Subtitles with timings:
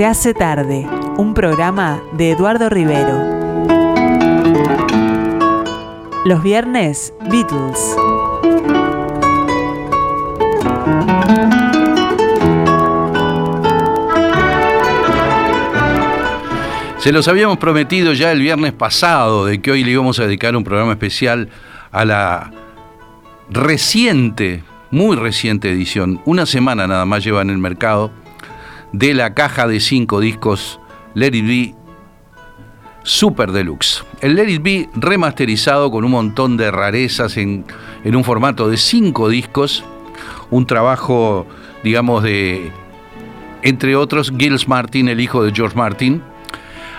[0.00, 0.86] Se hace tarde,
[1.18, 3.18] un programa de Eduardo Rivero.
[6.24, 7.96] Los viernes, Beatles.
[16.96, 20.56] Se los habíamos prometido ya el viernes pasado de que hoy le íbamos a dedicar
[20.56, 21.50] un programa especial
[21.92, 22.50] a la
[23.50, 28.10] reciente, muy reciente edición, una semana nada más lleva en el mercado,
[28.92, 30.80] de la caja de cinco discos
[31.14, 31.74] Let It Be
[33.02, 34.04] Super Deluxe.
[34.20, 37.64] El Let It Be remasterizado con un montón de rarezas en,
[38.04, 39.84] en un formato de cinco discos,
[40.50, 41.46] un trabajo,
[41.82, 42.70] digamos, de,
[43.62, 46.22] entre otros, Gilles Martin, el hijo de George Martin,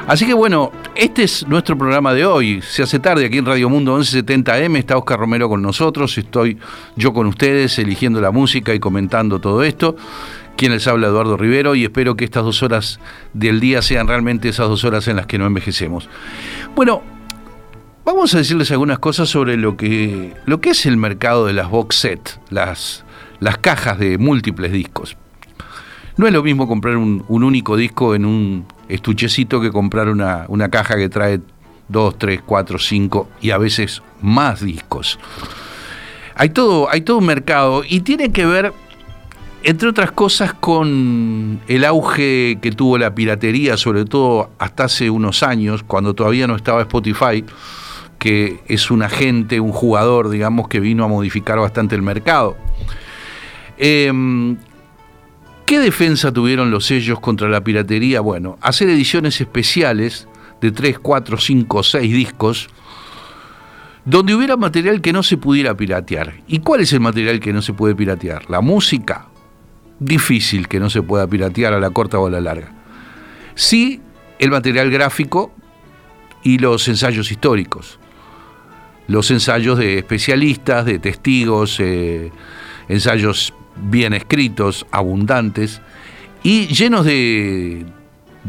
[0.08, 2.62] Así que bueno, este es nuestro programa de hoy.
[2.62, 4.78] Se hace tarde aquí en Radio Mundo 1170M.
[4.78, 6.18] Está Oscar Romero con nosotros.
[6.18, 6.58] Estoy
[6.96, 9.96] yo con ustedes eligiendo la música y comentando todo esto.
[10.58, 13.00] Quien les habla Eduardo Rivero y espero que estas dos horas
[13.34, 16.08] del día sean realmente esas dos horas en las que no envejecemos.
[16.76, 17.02] Bueno,
[18.06, 21.70] vamos a decirles algunas cosas sobre lo que, lo que es el mercado de las
[21.70, 23.04] box set, las,
[23.40, 25.18] las cajas de múltiples discos.
[26.18, 30.70] No es lo mismo comprar un, único disco en un estuchecito que comprar una, una
[30.70, 31.40] caja que trae
[31.88, 35.20] dos, tres, cuatro, cinco y a veces más discos.
[36.36, 38.74] Hay todo, hay todo un mercado y tiene que ver,
[39.64, 45.44] entre otras cosas, con el auge que tuvo la piratería, sobre todo hasta hace unos
[45.44, 47.44] años, cuando todavía no estaba Spotify,
[48.18, 52.58] que es un agente, un jugador, digamos, que vino a modificar bastante el mercado.
[53.78, 54.58] Em,
[55.66, 58.20] ¿Qué defensa tuvieron los sellos contra la piratería?
[58.20, 60.28] Bueno, hacer ediciones especiales
[60.60, 62.70] de 3, 4, 5, 6 discos
[64.06, 66.34] donde hubiera material que no se pudiera piratear.
[66.48, 68.50] ¿Y cuál es el material que no se puede piratear?
[68.50, 69.31] La música.
[70.02, 72.72] Difícil que no se pueda piratear a la corta o a la larga.
[73.54, 74.02] Sí,
[74.40, 75.54] el material gráfico
[76.42, 78.00] y los ensayos históricos.
[79.06, 82.32] Los ensayos de especialistas, de testigos, eh,
[82.90, 85.82] ensayos bien escritos, abundantes
[86.42, 87.86] y llenos de,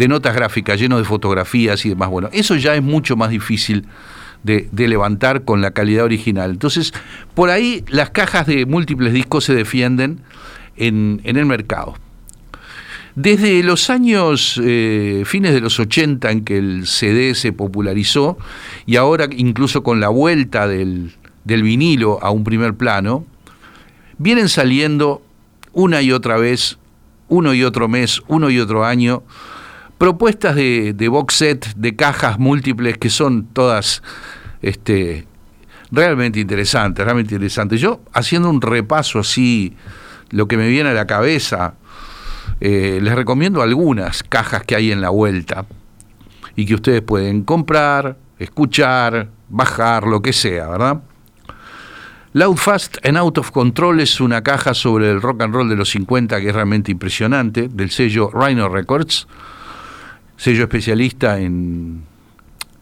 [0.08, 2.08] notas gráficas, llenos de fotografías y demás.
[2.08, 3.86] Bueno, eso ya es mucho más difícil
[4.42, 6.50] de, levantar con la calidad original.
[6.50, 6.94] Entonces,
[7.34, 10.20] por ahí las cajas de múltiples discos se defienden
[10.76, 11.94] en, el mercado.
[13.14, 18.38] Desde los años eh, fines de los 80 en que el CD se popularizó
[18.86, 21.12] y ahora incluso con la vuelta del,
[21.44, 23.26] del vinilo a un primer plano,
[24.18, 25.22] vienen saliendo
[25.72, 26.78] una y otra vez,
[27.28, 29.22] uno y otro mes, uno y otro año,
[29.98, 34.02] propuestas de, box set, de cajas múltiples que son todas
[34.60, 35.26] este,
[35.90, 37.80] realmente interesantes, realmente interesantes.
[37.80, 39.74] Yo, haciendo un repaso así,
[40.32, 41.74] lo que me viene a la cabeza,
[42.60, 45.66] eh, les recomiendo algunas cajas que hay en la vuelta
[46.56, 51.02] y que ustedes pueden comprar, escuchar, bajar, lo que sea, ¿verdad?
[52.34, 55.76] Loud Fast and Out of Control es una caja sobre el rock and roll de
[55.76, 59.28] los 50 que es realmente impresionante, del sello Rhino Records,
[60.36, 62.04] sello especialista en,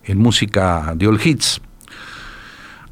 [0.04, 1.60] en música de all hits.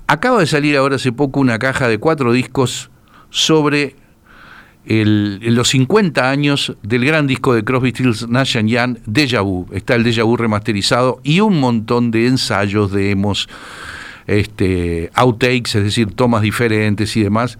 [0.08, 2.90] Acaba de salir ahora hace poco una caja de cuatro discos
[3.30, 3.94] sobre
[4.84, 9.66] los 50 años del gran disco de Crosby, Stills, Nash Young, Deja Vu.
[9.72, 13.48] Está el Deja Vu remasterizado y un montón de ensayos, de demos,
[14.26, 17.58] este, outtakes, es decir, tomas diferentes y demás,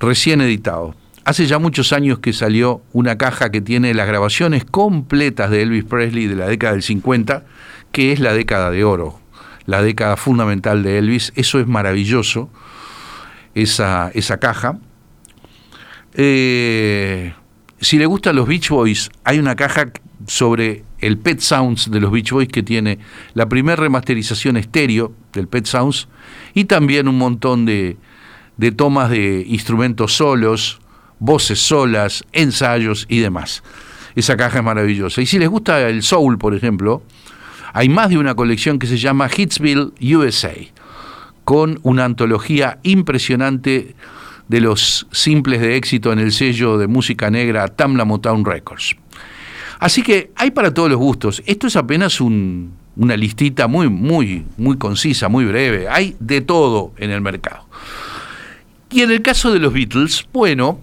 [0.00, 0.94] recién editado.
[1.24, 5.84] Hace ya muchos años que salió una caja que tiene las grabaciones completas de Elvis
[5.84, 7.44] Presley de la década del 50,
[7.92, 9.18] que es la década de oro,
[9.64, 11.32] la década fundamental de Elvis.
[11.34, 12.50] Eso es maravilloso,
[13.54, 14.78] esa, esa caja.
[16.14, 17.34] Eh,
[17.80, 19.92] si le gustan los Beach Boys, hay una caja
[20.26, 22.98] sobre el Pet Sounds de los Beach Boys que tiene
[23.34, 26.08] la primera remasterización estéreo del Pet Sounds
[26.54, 27.96] y también un montón de,
[28.56, 30.80] de tomas de instrumentos solos,
[31.18, 33.62] voces solas, ensayos y demás.
[34.14, 35.20] Esa caja es maravillosa.
[35.20, 37.02] Y si les gusta el soul, por ejemplo,
[37.72, 40.54] hay más de una colección que se llama Hitsville USA,
[41.44, 43.96] con una antología impresionante
[44.48, 48.96] de los simples de éxito en el sello de música negra Tamla Motown Records.
[49.78, 51.42] Así que hay para todos los gustos.
[51.46, 55.88] Esto es apenas una listita muy, muy, muy concisa, muy breve.
[55.88, 57.66] Hay de todo en el mercado.
[58.90, 60.78] Y en el caso de los Beatles, bueno,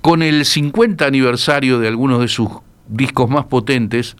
[0.00, 2.48] con el 50 aniversario de algunos de sus
[2.88, 4.16] discos más potentes,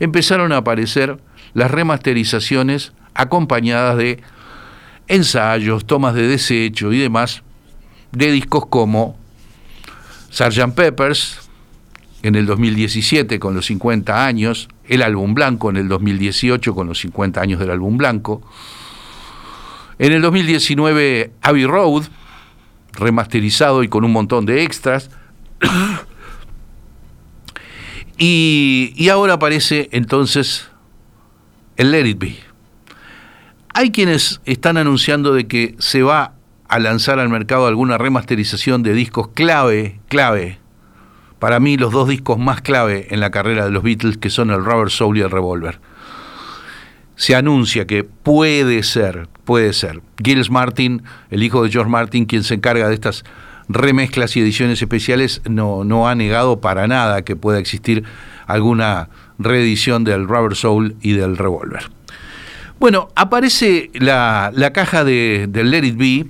[0.00, 1.18] empezaron a aparecer
[1.54, 4.20] las remasterizaciones acompañadas de
[5.08, 7.42] ensayos, tomas de desecho y demás
[8.12, 9.16] de discos como
[10.30, 10.74] Sgt.
[10.74, 11.50] Peppers,
[12.22, 16.98] en el 2017 con los 50 años, el álbum blanco en el 2018 con los
[17.00, 18.42] 50 años del álbum blanco.
[19.98, 22.04] En el 2019 Abbey Road,
[22.92, 25.10] remasterizado y con un montón de extras.
[28.18, 30.68] y, y ahora aparece entonces
[31.76, 32.47] el Let It Be.
[33.78, 36.32] Hay quienes están anunciando de que se va
[36.66, 40.58] a lanzar al mercado alguna remasterización de discos clave, clave.
[41.38, 44.50] Para mí los dos discos más clave en la carrera de los Beatles que son
[44.50, 45.78] el Rubber Soul y el Revolver.
[47.14, 52.42] Se anuncia que puede ser, puede ser, Gilles Martin, el hijo de George Martin, quien
[52.42, 53.24] se encarga de estas
[53.68, 58.02] remezclas y ediciones especiales, no, no ha negado para nada que pueda existir
[58.48, 59.08] alguna
[59.38, 61.96] reedición del Rubber Soul y del Revolver.
[62.80, 66.26] Bueno, aparece la, caja de, Let It Be,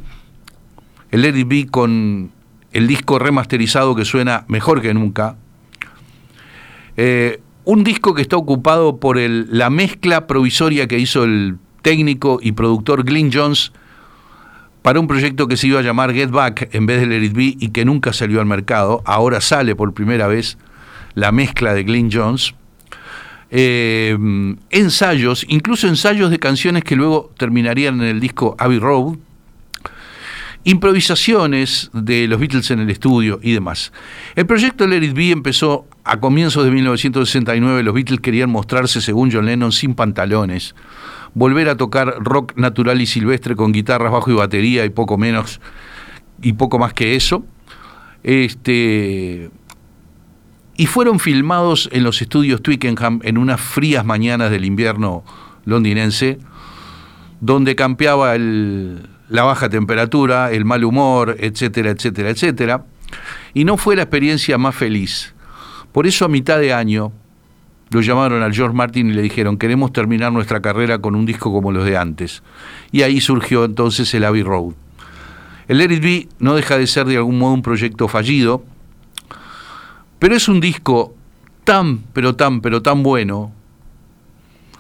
[1.11, 2.31] el Let It Be con
[2.73, 5.37] el disco remasterizado que suena mejor que nunca.
[6.97, 12.39] Eh, un disco que está ocupado por el, la mezcla provisoria que hizo el técnico
[12.41, 13.73] y productor Glyn Jones
[14.81, 17.33] para un proyecto que se iba a llamar Get Back en vez de Let It
[17.35, 19.03] Be y que nunca salió al mercado.
[19.05, 20.57] Ahora sale por primera vez
[21.15, 22.55] la mezcla de Glyn Jones.
[23.51, 24.17] Eh,
[24.71, 29.17] ensayos, incluso ensayos de canciones que luego terminarían en el disco Abbey Road,
[30.65, 33.93] improvisaciones de los Beatles en el estudio y demás.
[34.37, 37.83] El proyecto Let It empezó a comienzos de 1969.
[37.83, 40.75] Los Beatles querían mostrarse, según John Lennon, sin pantalones,
[41.33, 45.61] volver a tocar rock natural y silvestre con guitarras, bajo y batería y poco menos
[46.43, 47.45] y poco más que eso.
[48.23, 49.51] Este,
[50.79, 55.25] y fueron filmados en los estudios Twickenham en unas frías mañanas del invierno
[55.65, 56.39] londinense,
[57.41, 62.85] donde campeaba el, la baja temperatura, el mal humor, etcétera, etcétera, etcétera.
[63.55, 65.35] Y no fue la experiencia más feliz.
[65.91, 67.13] Por eso a mitad de año
[67.91, 71.53] lo llamaron al George Martin y le dijeron, queremos terminar nuestra carrera con un disco
[71.53, 72.45] como los de antes.
[72.93, 74.75] Y ahí surgió entonces el Abbey Road.
[75.67, 78.63] El Let It no deja de ser de algún modo un proyecto fallido,
[80.19, 81.15] pero es un disco
[81.65, 83.53] tan, pero tan, pero tan bueno,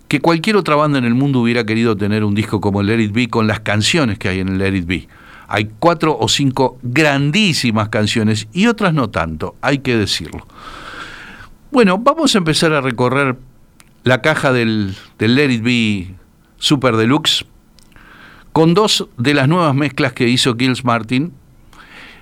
[0.08, 3.00] que cualquier otra banda en el mundo hubiera querido tener un disco como el Let
[3.00, 5.08] It Be con las canciones que hay en el Let It Be.
[5.48, 10.46] Hay cuatro o cinco grandísimas canciones y otras no tanto, hay que decirlo.
[11.70, 13.36] Bueno, vamos a empezar a recorrer
[14.04, 16.14] la caja del, Let It Be
[16.56, 17.44] Super Deluxe
[18.52, 21.32] con dos de las nuevas mezclas que hizo Gilles Martin.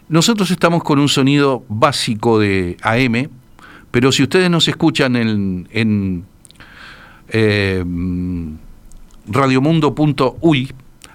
[0.09, 3.29] Nosotros estamos con un sonido básico de AM,
[3.91, 6.25] pero si ustedes nos escuchan en, en
[7.29, 7.85] eh,
[9.27, 10.73] radiomundo.uy,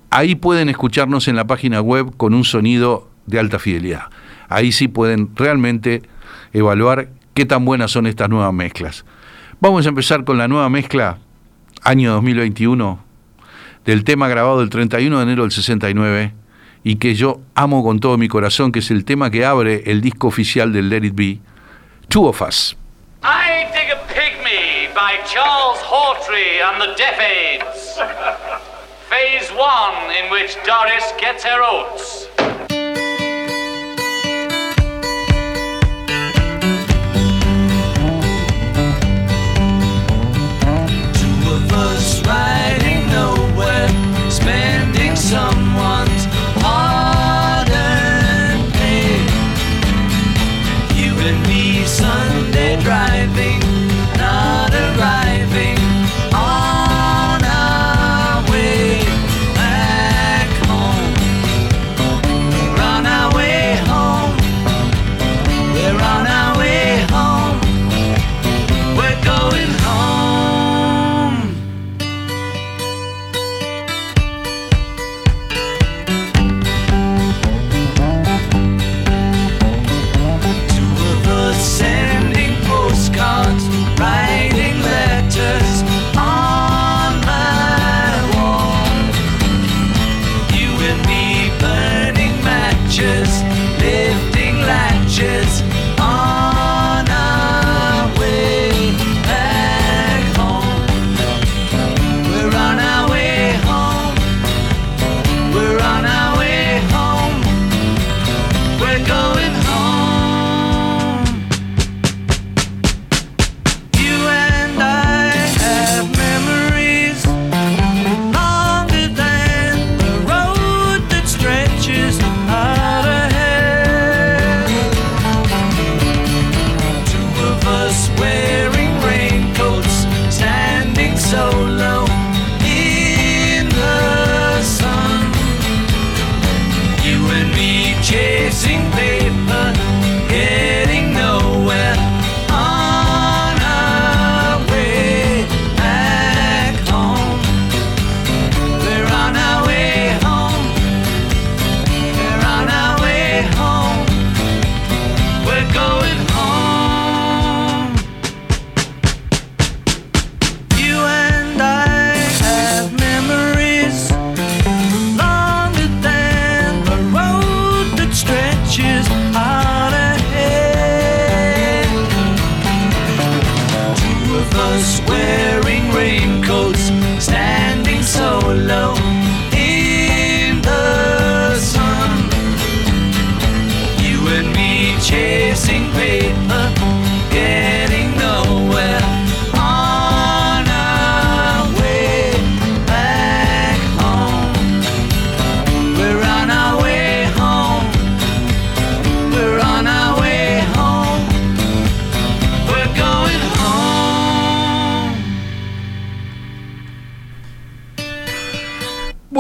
[0.10, 4.10] ahí pueden escucharnos en la página web con un sonido de alta fidelidad.
[4.50, 6.02] Ahí sí pueden realmente
[6.52, 9.06] evaluar qué tan buenas son estas nuevas mezclas.
[9.62, 11.20] Vamos a empezar con la nueva mezcla,
[11.82, 13.00] año 2021,
[13.86, 16.34] del tema grabado el 31 de enero del 69
[16.84, 20.02] y que yo amo con todo mi corazón, que es el tema que abre el
[20.02, 21.40] disco oficial del Let It Be,
[22.10, 22.76] Two of Us.
[23.24, 28.00] I dig a pygmy by Charles Hawtrey and the Deaf Aids.
[29.10, 32.28] Phase one, in which Doris gets her oats.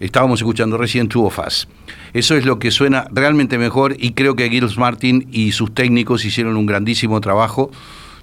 [0.03, 1.69] estábamos escuchando recién of Us.
[2.13, 6.25] Eso es lo que suena realmente mejor y creo que Gilles Martin y sus técnicos
[6.25, 7.71] hicieron un grandísimo trabajo.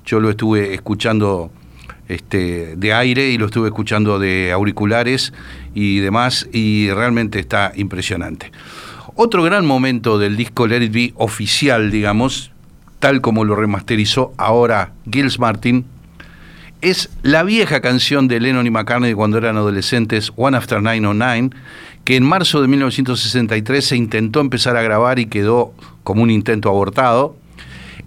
[0.05, 1.51] Yo lo estuve escuchando
[2.09, 5.31] este, de aire y lo estuve escuchando de auriculares
[5.73, 8.51] y demás y realmente está impresionante.
[9.15, 12.51] Otro gran momento del disco Let It Be oficial, digamos,
[12.99, 15.85] tal como lo remasterizó ahora Gilles Martin,
[16.81, 21.49] es la vieja canción de Lennon y McCartney cuando eran adolescentes, One After 909,
[22.05, 26.69] que en marzo de 1963 se intentó empezar a grabar y quedó como un intento
[26.69, 27.35] abortado,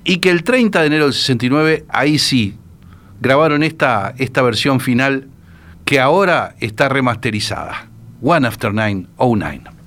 [0.04, 2.56] y que el 30 de enero del 69, ahí sí,
[3.20, 5.28] grabaron esta, esta versión final
[5.84, 7.88] que ahora está remasterizada,
[8.22, 9.81] One After 909.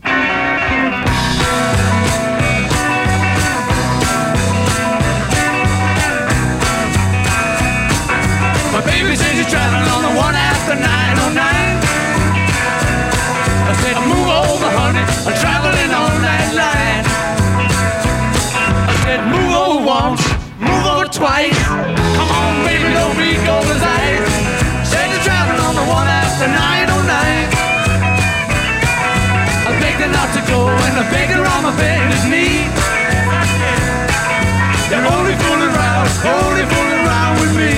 [34.96, 37.74] You're only fooling around, only fooling around with me.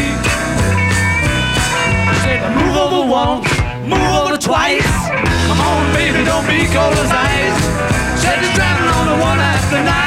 [2.05, 3.49] I said, move over once,
[3.89, 4.91] move over twice.
[5.47, 8.21] Come on, baby, don't be cold as ice.
[8.21, 10.06] Said you're traveling on the one after 909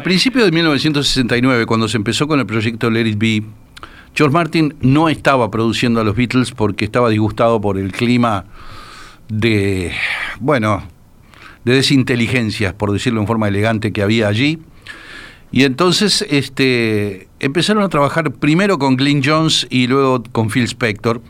[0.00, 3.42] a principios de 1969, cuando se empezó con el proyecto Let It Be,
[4.14, 8.46] George Martin no estaba produciendo a los Beatles porque estaba disgustado por el clima
[9.28, 9.92] de,
[10.40, 10.82] bueno,
[11.66, 14.58] de desinteligencias, por decirlo en forma elegante, que había allí.
[15.52, 21.20] Y entonces este, empezaron a trabajar primero con Glyn Jones y luego con Phil Spector,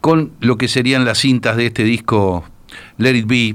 [0.00, 2.44] con lo que serían las cintas de este disco
[2.98, 3.54] Let It Be,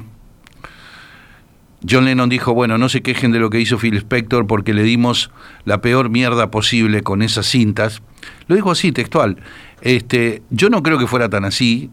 [1.88, 4.84] John Lennon dijo, bueno, no se quejen de lo que hizo Phil Spector porque le
[4.84, 5.32] dimos
[5.66, 8.02] la peor mierda posible con esas cintas.
[8.48, 9.38] Lo dijo así, textual.
[9.82, 11.90] Este, yo no creo que fuera tan así.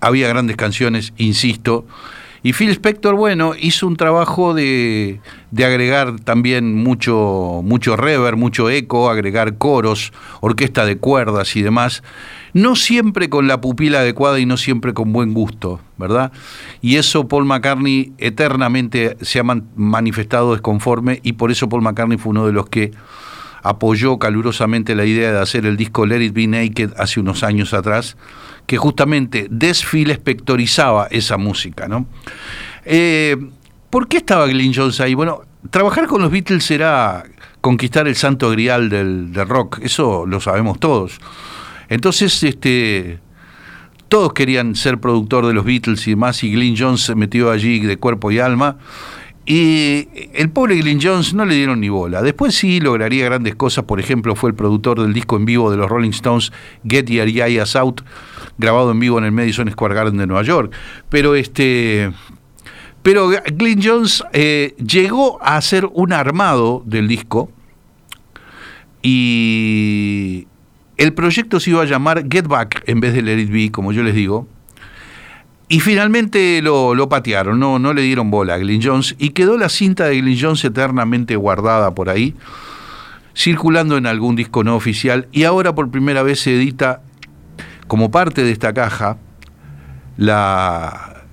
[0.00, 1.86] Había grandes canciones, insisto,
[2.44, 5.18] Y Phil Spector, bueno, hizo un trabajo de,
[5.50, 12.02] de agregar también mucho, mucho reverb, mucho eco, agregar coros, orquesta de cuerdas y demás.
[12.52, 16.32] No siempre con la pupila adecuada y no siempre con buen gusto, ¿verdad?
[16.82, 22.18] Y eso Paul McCartney eternamente se ha man- manifestado desconforme y por eso Paul McCartney
[22.18, 22.92] fue uno de los que
[23.62, 27.72] apoyó calurosamente la idea de hacer el disco Let It Be Naked hace unos años
[27.72, 28.18] atrás,
[28.66, 32.06] que justamente desfilespectorizaba esa música, ¿no?
[32.84, 33.36] Eh,
[33.90, 35.14] ¿Por qué estaba Glyn Jones ahí?
[35.14, 37.24] Bueno, trabajar con los Beatles era
[37.60, 41.18] conquistar el santo grial del, rock, eso lo sabemos todos.
[41.88, 43.20] Entonces, este,
[44.08, 47.80] todos querían ser productor de los Beatles y demás, y Glyn Jones se metió allí
[47.80, 48.76] de cuerpo y alma.
[49.46, 52.22] Y el pobre Glyn Jones no le dieron ni bola.
[52.22, 53.84] Después sí lograría grandes cosas.
[53.84, 56.50] Por ejemplo, fue el productor del disco en vivo de los Rolling Stones,
[56.88, 58.00] Get Your Eyes Out,
[58.56, 60.72] grabado en vivo en el Madison Square Garden de Nueva York.
[61.10, 62.10] Pero este.
[63.02, 67.50] Pero Glyn Jones eh, llegó a hacer un armado del disco
[69.02, 70.46] y
[70.96, 73.92] el proyecto se iba a llamar Get Back en vez de Let It Be, como
[73.92, 74.48] yo les digo.
[75.68, 79.56] Y finalmente lo, lo patearon, no, no le dieron bola a Glyn Jones y quedó
[79.56, 82.34] la cinta de Glyn Jones eternamente guardada por ahí,
[83.34, 87.00] circulando en algún disco no oficial y ahora por primera vez se edita
[87.88, 89.16] como parte de esta caja
[90.16, 91.24] la,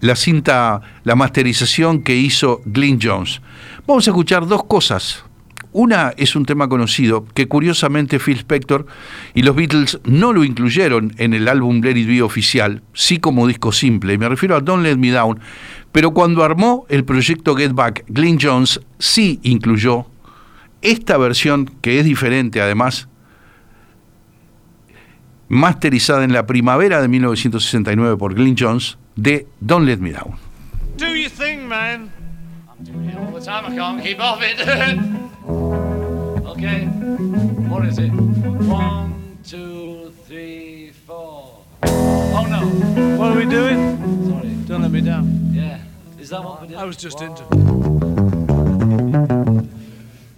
[0.00, 3.40] la cinta, la masterización que hizo Glyn Jones.
[3.86, 5.24] Vamos a escuchar dos cosas.
[5.74, 8.86] Una es un tema conocido que curiosamente Phil Spector
[9.34, 13.48] y los Beatles no lo incluyeron en el álbum Let It Be oficial, sí como
[13.48, 15.40] disco simple, y me refiero a Don't Let Me Down,
[15.90, 20.06] pero cuando armó el proyecto Get Back, Glyn Jones sí incluyó
[20.80, 23.08] esta versión que es diferente además,
[25.48, 30.36] masterizada en la primavera de 1969 por Glyn Jones, de Don't Let Me Down.
[30.96, 32.12] Do your thing, man.
[32.68, 33.66] I'm doing it all the time.
[33.66, 35.20] I can't keep off it.
[36.64, 36.86] okay.
[37.68, 38.08] What is it?
[38.08, 41.64] One, two, three, four.
[41.82, 42.66] Oh no.
[43.18, 43.98] What are we doing?
[44.28, 44.48] Sorry.
[44.66, 45.50] Don't let me down.
[45.52, 45.80] Yeah.
[46.18, 46.76] Is that what we did?
[46.76, 47.44] I was just into.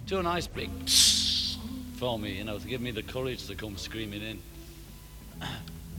[0.05, 0.69] Do a nice big
[1.97, 4.39] for me, you know, to give me the courage to come screaming in.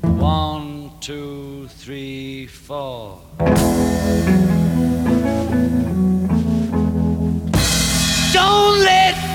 [0.19, 3.21] One, two, three, four.
[8.33, 8.98] Don't let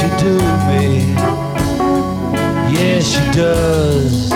[0.00, 1.12] She do me.
[2.72, 4.32] Yes, she does.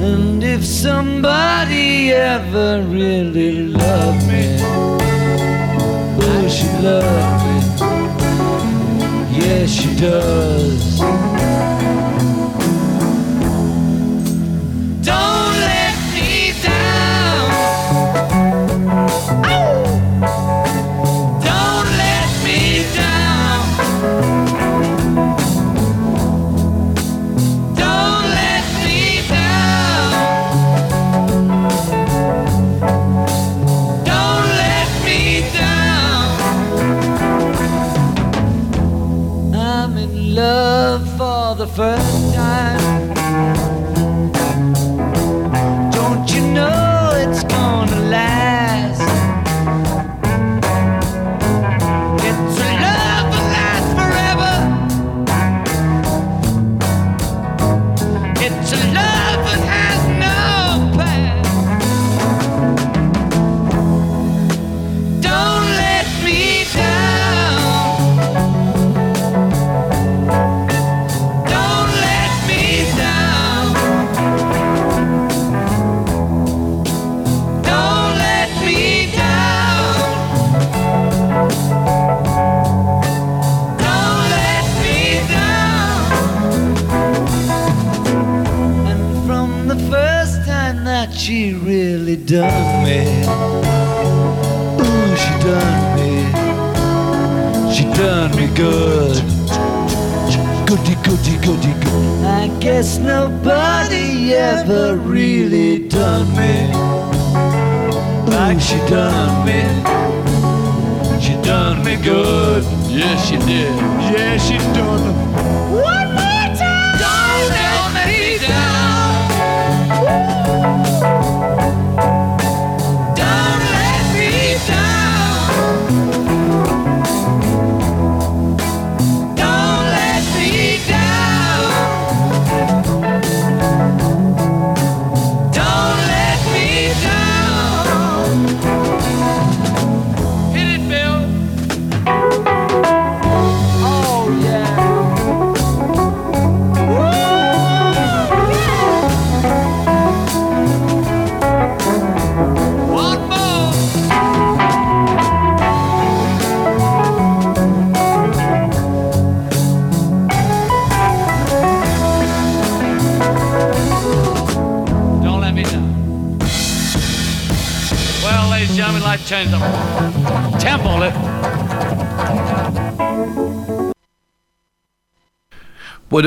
[0.00, 4.56] And if somebody ever really loved me,
[6.24, 7.56] ooh, she loved me.
[9.38, 11.17] Yes, she does.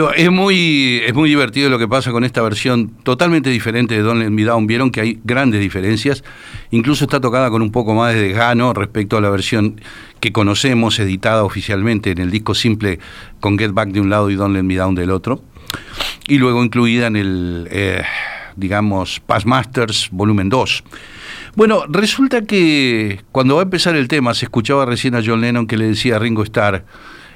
[0.09, 4.21] Es muy, es muy divertido lo que pasa con esta versión totalmente diferente de Don't
[4.21, 4.65] Let Me Down.
[4.65, 6.23] Vieron que hay grandes diferencias.
[6.71, 9.79] Incluso está tocada con un poco más de desgano respecto a la versión
[10.19, 12.99] que conocemos, editada oficialmente en el disco simple
[13.39, 15.43] con Get Back de un lado y Don't Let Me Down del otro.
[16.27, 18.03] Y luego incluida en el, eh,
[18.55, 20.83] digamos, Past Masters volumen 2.
[21.55, 25.67] Bueno, resulta que cuando va a empezar el tema, se escuchaba recién a John Lennon
[25.67, 26.85] que le decía a Ringo Starr,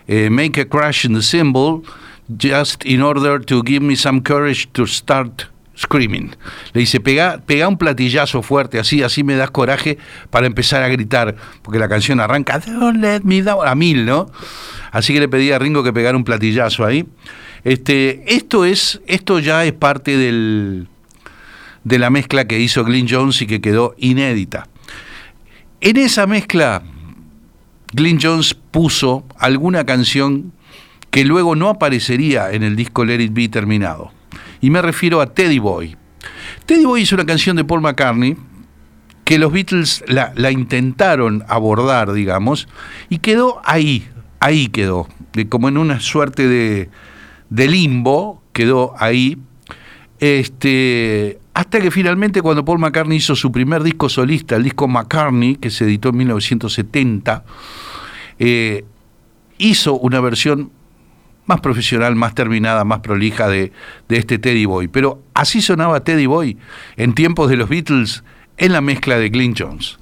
[0.07, 1.81] eh, make a crash in the cymbal
[2.27, 6.35] just in order to give me some courage to start screaming.
[6.73, 9.97] Le dice, pega, pega un platillazo fuerte, así, así me das coraje
[10.29, 14.31] para empezar a gritar, porque la canción arranca, don't let me down, a mil, ¿no?
[14.91, 17.05] Así que le pedí a Ringo que pegara un platillazo ahí.
[17.63, 20.87] Este, esto, es, esto ya es parte del,
[21.83, 24.67] de la mezcla que hizo Glyn Jones y que quedó inédita.
[25.81, 26.81] En esa mezcla,
[27.93, 30.53] Glyn Jones puso alguna canción
[31.15, 34.11] que luego no aparecería en el disco Let It Be terminado.
[34.59, 35.95] Y me refiero a Teddy Boy.
[36.65, 38.35] Teddy Boy es una canción de Paul McCartney
[39.23, 42.67] que los Beatles la, intentaron abordar, digamos,
[43.07, 44.05] y quedó ahí,
[44.41, 45.07] ahí quedó,
[45.47, 46.89] como en una suerte de,
[47.49, 49.37] de limbo, quedó ahí,
[50.19, 55.55] este, hasta que finalmente cuando Paul McCartney hizo su primer disco solista, el disco McCartney,
[55.55, 57.45] que se editó en 1970,
[58.37, 58.83] eh,
[59.57, 60.71] hizo una versión
[61.45, 63.71] más profesional, más terminada, más prolija de,
[64.09, 64.87] este Teddy Boy.
[64.87, 66.57] Pero así sonaba Teddy Boy
[66.97, 68.23] en tiempos de los Beatles
[68.57, 69.97] en la mezcla de Glyn Jones.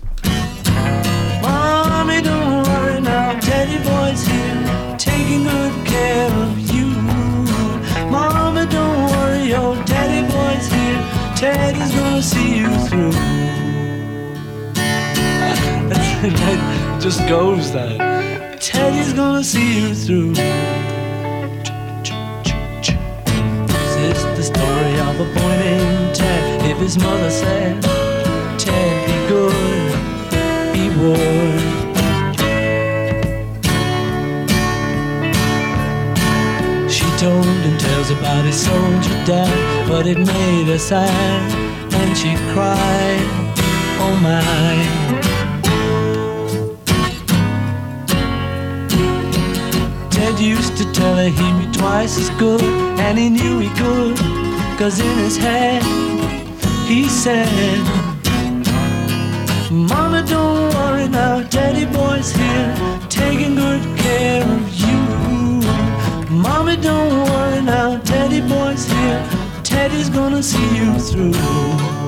[11.36, 13.12] Teddy's gonna see you through.
[16.23, 18.62] that just goes that.
[18.62, 20.92] Teddy's gonna see you through.
[24.04, 26.70] Is the story of a boy named Ted.
[26.70, 27.82] If his mother said,
[28.60, 29.74] Ted, be good
[30.76, 31.62] he would.
[36.92, 41.52] She told him tales about his soldier dad, but it made her sad,
[41.94, 43.26] and she cried,
[44.02, 45.22] Oh my.
[50.23, 52.63] Ted used to tell her he'd be twice as good,
[52.97, 54.15] and he knew he could,
[54.79, 55.83] cause in his head
[56.88, 57.83] he said,
[59.69, 62.73] Mama, don't worry now, Daddy boy's here,
[63.09, 65.01] taking good care of you.
[66.29, 69.29] Mama, don't worry now, Daddy boy's here,
[69.62, 72.03] Teddy's gonna see you through.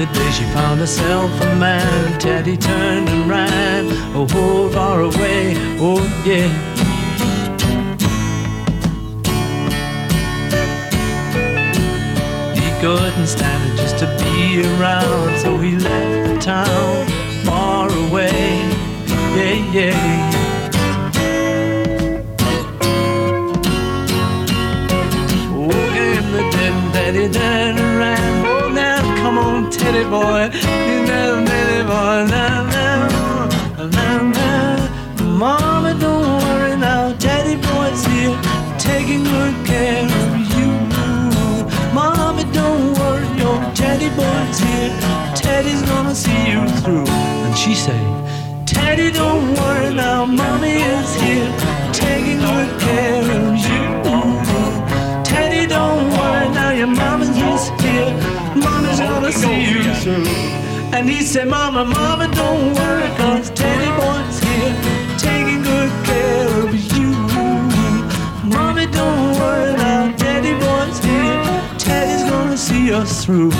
[0.00, 2.18] The day she found herself a man.
[2.18, 3.84] Teddy turned and ran,
[4.16, 6.48] oh, oh, far away, oh, yeah.
[12.54, 17.06] He couldn't stand it just to be around, so he left the town
[17.44, 18.30] far away.
[19.36, 20.30] Yeah, yeah.
[25.52, 27.69] Oh, came the dead and Teddy
[29.90, 35.24] Teddy boy, you know, Teddy boy, now, now, now, now.
[35.24, 38.38] Mama, don't worry now, Teddy boy's here,
[38.78, 40.70] taking good care of you.
[41.92, 44.94] Mommy, don't worry, your Teddy boy's here.
[45.34, 47.08] Teddy's gonna see you through.
[47.08, 48.00] And she said,
[48.68, 51.50] Teddy, don't worry now, mommy is here,
[51.92, 55.24] taking good care of you.
[55.24, 56.10] Teddy, don't
[58.56, 60.26] Mommy's gonna see you soon.
[60.92, 64.74] And he said, Mama, Mama, don't worry, cause Daddy Boy's here
[65.18, 67.10] taking good care of you.
[68.48, 71.78] Mommy, don't worry now, Daddy Boy's here.
[71.78, 73.52] Teddy's gonna see us through.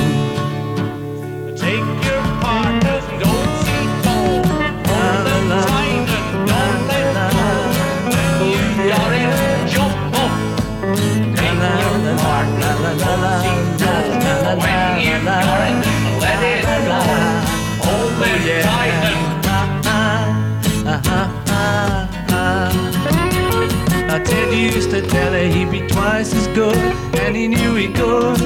[25.11, 26.77] Tell her he'd be twice as good,
[27.18, 28.38] and he knew he could,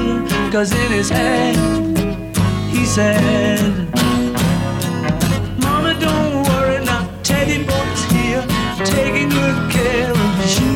[0.51, 1.55] cause in his head
[2.71, 3.61] he said,
[5.61, 8.43] Mama, don't worry now, Teddy Boy's here,
[8.85, 10.73] taking good care of you.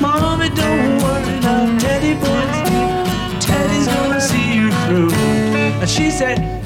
[0.00, 5.12] Mama, don't worry now, Teddy Boy's here, Teddy's gonna see you through.
[5.80, 6.61] And she said,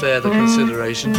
[0.00, 1.12] further consideration.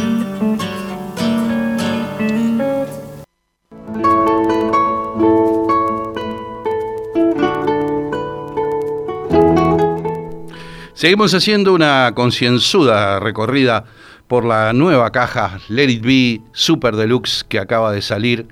[10.96, 13.86] Seguimos haciendo una concienzuda recorrida
[14.28, 18.48] por la nueva caja Let It Be Super Deluxe que acaba de salir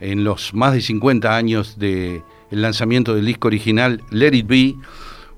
[0.00, 4.74] en los más de 50 años del lanzamiento del disco original Let It Be,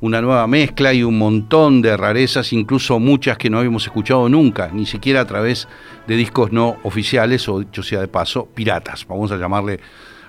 [0.01, 4.71] una nueva mezcla y un montón de rarezas, incluso muchas que no habíamos escuchado nunca,
[4.73, 5.69] ni siquiera a través
[6.07, 9.81] de discos no oficiales o, dicho sea de paso, piratas, vamos a llamarle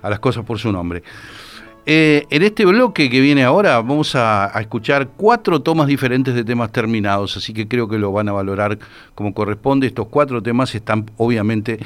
[0.02, 1.04] a las cosas por su nombre.
[1.90, 6.70] Eh, en este bloque que viene ahora vamos a, escuchar cuatro tomas diferentes de temas
[6.74, 8.78] terminados, así que creo que lo van a valorar
[9.16, 9.88] como corresponde.
[9.88, 11.80] Estos cuatro temas están obviamente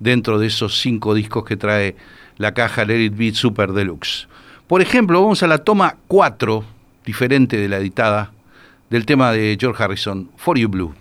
[0.00, 1.94] dentro de esos cinco discos que trae
[2.36, 4.26] la caja Let It Be Super Deluxe.
[4.66, 6.64] Por ejemplo, vamos a la toma 4,
[7.04, 8.32] diferente de la editada,
[8.90, 10.94] del tema de George Harrison, For You Blue.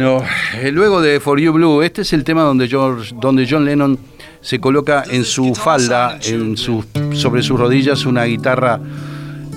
[0.00, 0.22] Bueno,
[0.54, 3.98] eh, luego de For You Blue, este es el tema donde, donde John Lennon
[4.40, 6.84] se coloca en su falda, en su,
[7.14, 8.78] sobre sus rodillas, una guitarra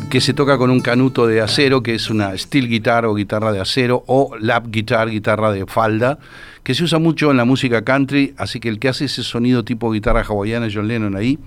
[0.10, 3.51] que se toca con un canuto de acero, que es una steel guitar o guitarra
[3.51, 6.17] de acero, o lap guitar, guitarra de falda,
[6.63, 9.63] que se usa mucho en la música country, así que el que hace ese sonido
[9.63, 11.38] tipo guitarra hawaiana, John Lennon ahí.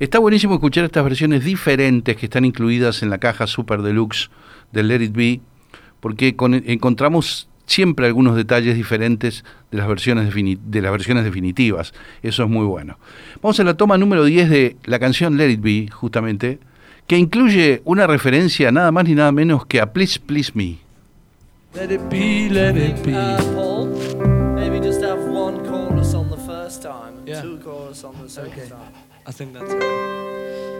[0.00, 4.30] Está buenísimo escuchar estas versiones diferentes que están incluidas en la caja Super Deluxe
[4.72, 5.40] del Let It Be,
[6.00, 11.92] porque con- encontramos siempre algunos detalles diferentes de las, versiones de las versiones definitivas.
[12.22, 12.98] Eso es muy bueno.
[13.42, 16.58] Vamos a la toma número 10 de la canción Let It Be, justamente,
[17.06, 20.78] que incluye una referencia nada más ni nada menos que a Please Please Me.
[21.74, 23.12] Let it be, let it be.
[23.12, 23.88] Uh, Paul,
[24.54, 27.42] maybe just have one chorus on the first time and Yeah.
[27.42, 28.68] two chorus on the second Okay.
[28.70, 28.92] time.
[29.26, 30.75] I think that's it.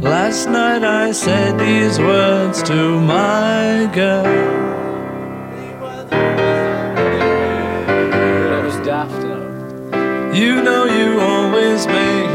[0.00, 4.24] Last night I said these words to my girl.
[8.48, 10.32] That was daft, you know.
[10.32, 12.30] You know you always make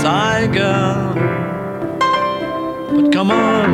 [0.00, 1.12] sigh, girl.
[2.94, 3.68] But come on,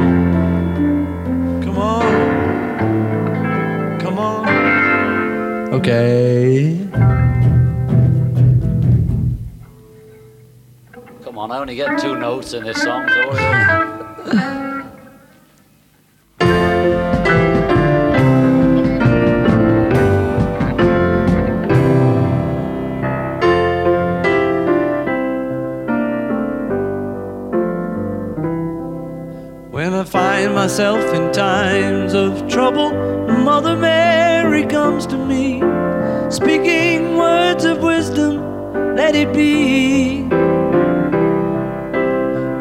[1.63, 4.49] come on, come on.
[5.75, 6.44] Okay.
[11.35, 13.29] Come on, I only get two notes in this song, so
[29.73, 32.93] When I find myself in times of trouble,
[33.27, 35.59] Mother Mary comes to me,
[36.31, 40.44] speaking words of wisdom, let it be.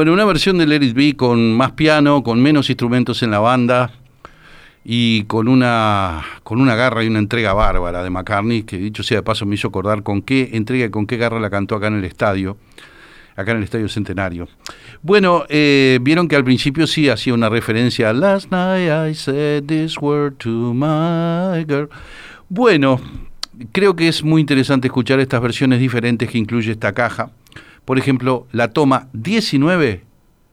[0.00, 3.38] Bueno, una versión de Let It Be con más piano, con menos instrumentos en la
[3.38, 3.92] banda
[4.82, 9.18] y con una, con una garra y una entrega bárbara de McCartney, que dicho sea
[9.18, 11.88] de paso me hizo acordar con qué entrega y con qué garra la cantó acá
[11.88, 12.56] en el estadio,
[13.36, 14.48] acá en el Estadio Centenario.
[15.02, 19.64] Bueno, eh, vieron que al principio sí hacía una referencia a Last night I said
[19.64, 21.90] this word to my girl.
[22.48, 23.02] Bueno,
[23.70, 27.32] creo que es muy interesante escuchar estas versiones diferentes que incluye esta caja.
[27.90, 30.04] Por ejemplo, la toma 19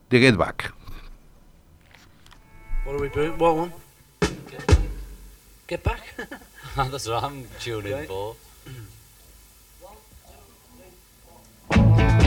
[0.10, 0.74] de Get Back.
[2.84, 3.38] What are we doing?
[3.38, 3.72] What one?
[5.68, 6.02] Get back.
[6.76, 8.08] That's what I'm tuning Okay.
[8.08, 8.36] for.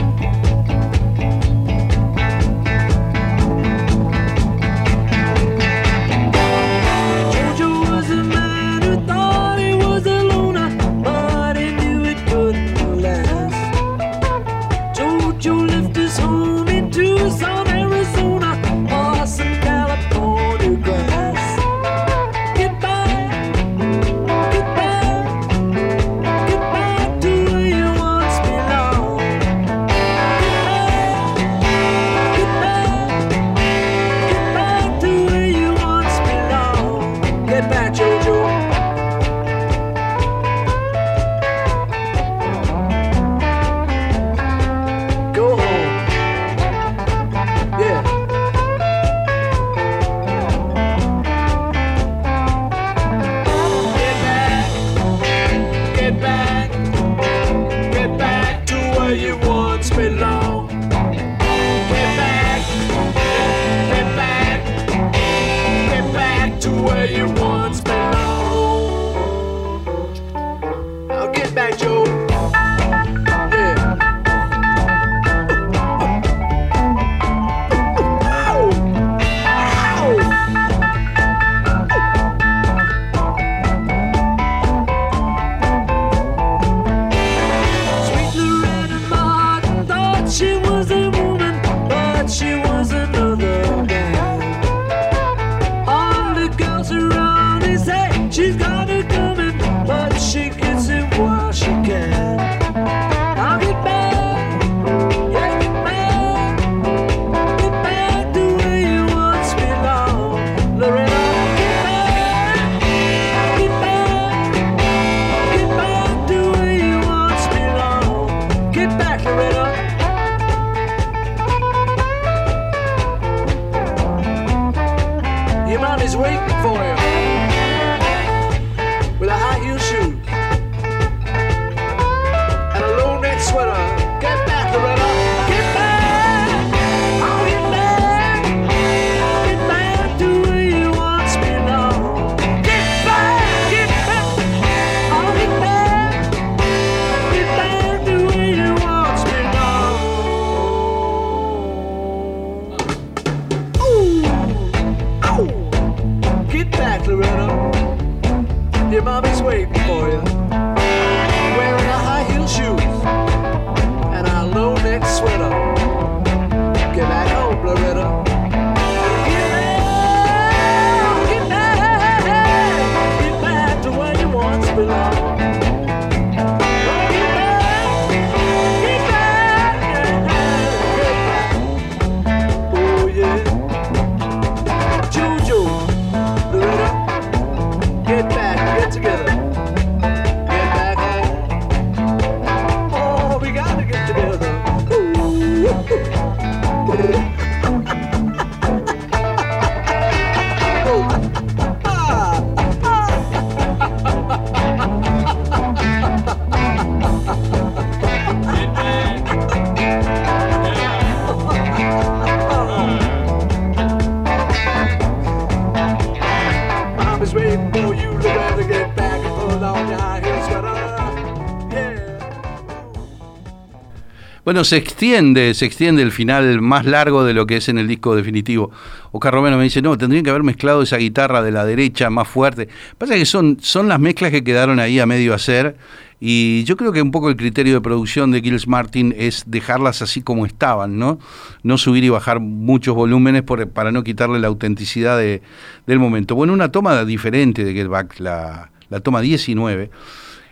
[224.43, 227.87] Bueno, se extiende, se extiende el final más largo de lo que es en el
[227.87, 228.71] disco definitivo.
[229.11, 232.27] Oscar Romero me dice, no, tendrían que haber mezclado esa guitarra de la derecha más
[232.27, 232.67] fuerte.
[232.97, 235.77] Pasa que son, son las mezclas que quedaron ahí a medio hacer
[236.23, 240.03] y yo creo que un poco el criterio de producción de Gilles Martin es dejarlas
[240.03, 241.17] así como estaban, ¿no?
[241.63, 245.41] No subir y bajar muchos volúmenes para no quitarle la autenticidad de-
[245.87, 246.35] del momento.
[246.35, 249.89] Bueno, una toma diferente de Get Back, la, la toma 19,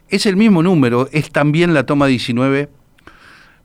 [0.09, 2.69] es el mismo número, es también la toma 19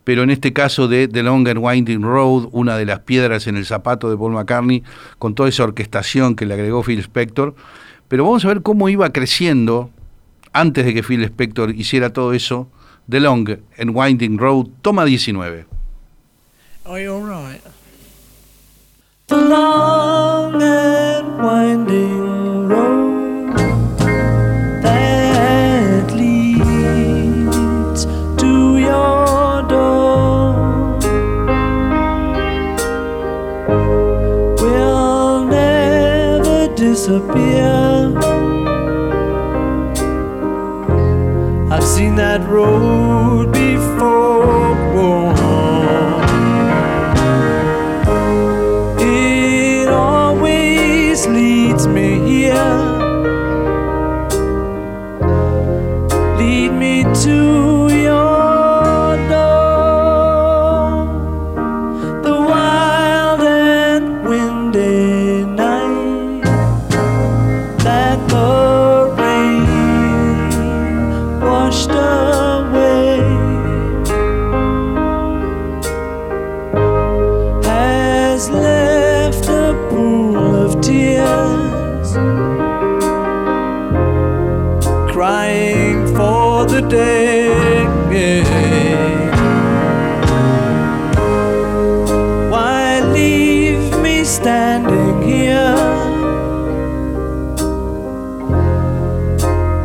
[0.05, 3.57] pero en este caso de The Long and Winding Road, una de las piedras en
[3.57, 4.83] el zapato de Paul McCartney,
[5.19, 7.55] con toda esa orquestación que le agregó Phil Spector.
[8.09, 9.89] Pero vamos a ver cómo iba creciendo
[10.55, 12.69] antes de que Phil Spector hiciera todo eso.
[13.11, 13.47] The Long
[13.79, 15.67] and Winding Road, toma 19.
[16.87, 17.61] Are you alright?
[19.27, 23.57] The long and winding road
[24.83, 28.05] that leads
[28.37, 30.99] to your door
[34.61, 37.54] will never disappear.
[41.95, 43.14] Seen that road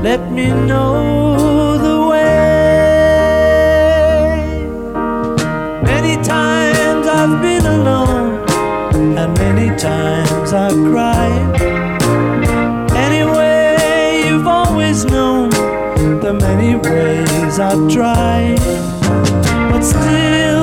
[0.01, 2.19] Let me know the way.
[5.83, 8.47] Many times I've been alone,
[9.17, 11.61] and many times I've cried.
[12.95, 15.49] Anyway, you've always known
[16.21, 18.57] the many ways I've tried,
[19.69, 20.58] but still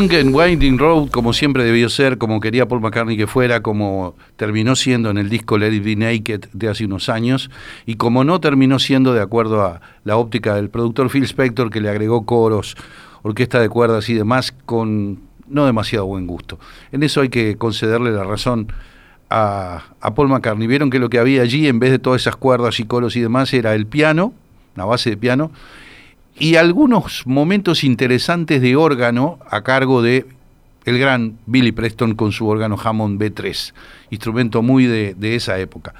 [0.00, 4.16] Long and Winding Road, como siempre debió ser, como quería Paul McCartney que fuera, como
[4.36, 7.50] terminó siendo en el disco Let It Be Naked de hace unos años,
[7.84, 11.82] y como no terminó siendo de acuerdo a la óptica del productor Phil Spector, que
[11.82, 12.78] le agregó coros,
[13.20, 16.58] orquesta de cuerdas y demás, con no demasiado buen gusto.
[16.92, 18.72] En eso hay que concederle la razón
[19.28, 19.82] a,
[20.16, 20.66] Paul McCartney.
[20.66, 23.20] Vieron que lo que había allí, en vez de todas esas cuerdas y coros y
[23.20, 24.32] demás, era el piano,
[24.76, 25.50] una base de piano,
[26.40, 30.26] y algunos momentos interesantes de órgano a cargo de
[30.86, 33.74] el gran Billy Preston con su órgano Hammond B3,
[34.10, 35.94] instrumento muy de, de esa época.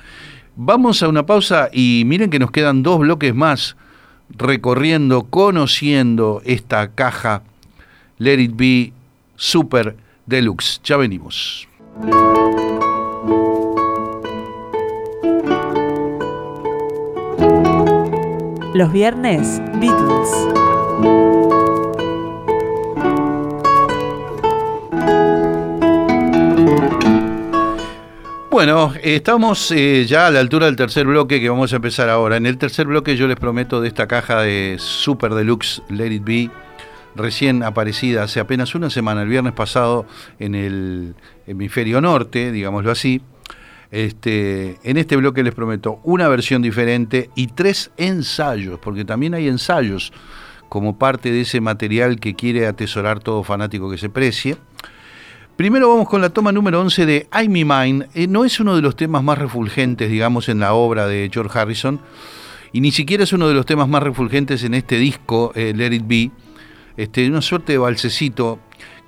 [0.57, 3.76] Vamos a una pausa y miren que nos quedan dos bloques más
[4.30, 7.43] recorriendo, conociendo esta caja
[8.18, 8.93] Let It Be
[9.36, 10.80] Super Deluxe.
[10.82, 11.68] Ya venimos.
[18.81, 20.31] Los viernes, Beatles.
[28.51, 32.39] Bueno, estamos eh, ya a la altura del tercer bloque que vamos a empezar ahora.
[32.39, 36.24] En el tercer bloque yo les prometo de esta caja de Super Deluxe Let It
[36.24, 36.51] Be,
[37.14, 40.07] recién aparecida hace apenas una semana, el viernes pasado,
[40.39, 41.14] en el
[41.47, 43.20] hemisferio norte, digámoslo así.
[43.91, 49.49] Este, en este bloque les prometo una versión diferente y tres ensayos, porque también hay
[49.49, 50.12] ensayos
[50.68, 54.57] como parte de ese material que quiere atesorar todo fanático que se precie.
[55.57, 58.07] Primero vamos con la toma número 11 de I Me Mine.
[58.14, 61.59] Eh, no es uno de los temas más refulgentes, digamos, en la obra de George
[61.59, 62.01] Harrison,
[62.72, 65.93] y ni siquiera es uno de los temas más refulgentes en este disco, eh, Let
[65.93, 66.30] It Be.
[66.97, 68.61] Este, una suerte de balsecito.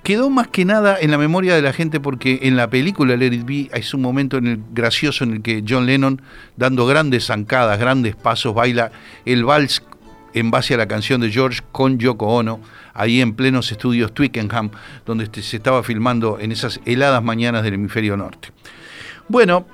[0.03, 3.33] Quedó más que nada en la memoria de la gente porque en la película Let
[3.33, 6.21] It Be un momento en el, gracioso en el que John Lennon,
[6.57, 8.91] dando grandes zancadas, grandes pasos, baila
[9.25, 9.83] el vals
[10.35, 12.61] en base a la canción de George con Yoko Ono,
[12.95, 14.71] ahí en plenos estudios Twickenham,
[15.07, 18.49] donde este- se estaba filmando en esas heladas mañanas del hemisferio norte.
[19.29, 19.67] Bueno,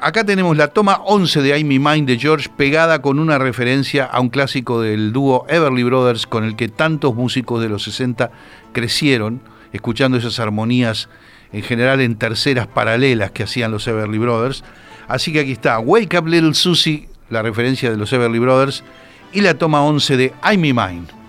[0.00, 4.20] acá tenemos la toma 11 de I'm Mind de George pegada con una referencia a
[4.20, 8.30] un clásico del dúo Everly Brothers con el que tantos músicos de los 60
[8.72, 9.40] crecieron,
[9.74, 11.08] escuchando esas armonías
[11.52, 14.64] en general en terceras paralelas que hacían los Everly Brothers.
[15.08, 18.84] Así que aquí está Wake Up Little Susie, la referencia de los Everly Brothers,
[19.32, 21.23] y la toma 11 de I'm Me Mind.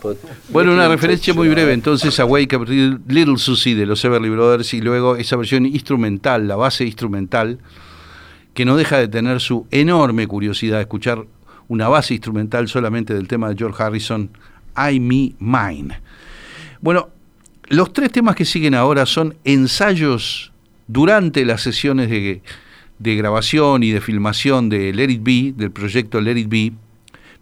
[0.50, 4.72] Bueno, una referencia muy breve entonces a Wake Up Little Susie de los Everly Brothers
[4.74, 7.58] y luego esa versión instrumental, la base instrumental,
[8.54, 11.26] que no deja de tener su enorme curiosidad de escuchar
[11.68, 14.30] una base instrumental solamente del tema de George Harrison,
[14.76, 16.00] I Me Mine.
[16.80, 17.10] Bueno,
[17.68, 20.52] los tres temas que siguen ahora son ensayos
[20.88, 22.42] durante las sesiones de,
[22.98, 26.72] de grabación y de filmación de Let It Be, del proyecto Let It Be,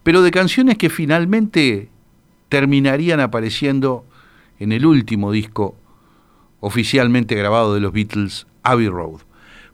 [0.08, 1.90] pero de canciones que finalmente
[2.48, 4.06] terminarían apareciendo
[4.58, 5.76] en el último disco
[6.60, 9.20] oficialmente grabado de los Beatles, Abbey Road.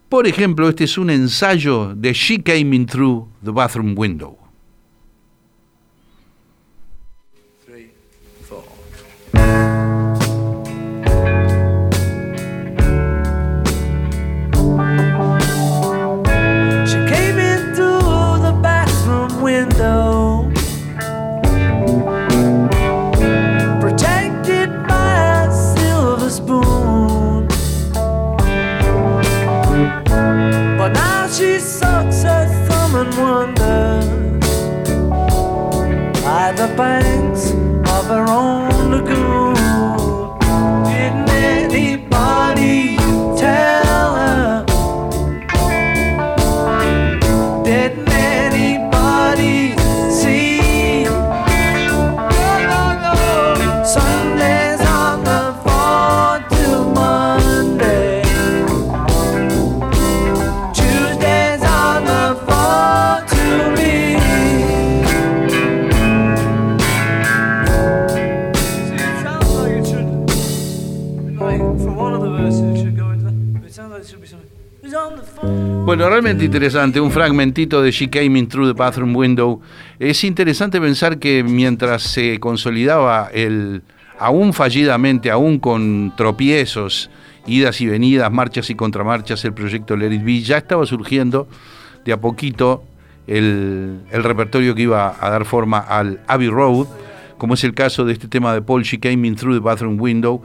[0.09, 4.37] Por ejemplo, este es un ensayo de She Came In Through the Bathroom Window.
[75.95, 79.61] Bueno, realmente interesante, un fragmentito de She Came In Through the Bathroom Window.
[79.97, 83.81] Es interesante pensar que mientras se consolidaba el,
[84.19, 87.09] aún fallidamente, aún con tropiezos,
[87.47, 91.47] idas y venidas, marchas y contramarchas, el proyecto Let It ya estaba surgiendo
[92.03, 92.83] de a poquito
[93.25, 96.87] el repertorio que iba a dar forma al Abbey Road,
[97.37, 99.97] como es el caso de este tema de Paul, She Came In Through the Bathroom
[99.97, 100.43] Window.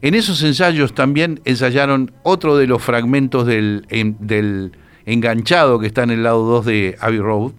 [0.00, 4.72] En esos ensayos también ensayaron otro de los fragmentos del, en- del
[5.06, 7.52] enganchado que está en el lado 2 de Abbey Road,